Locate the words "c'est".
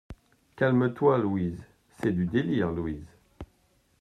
2.01-2.11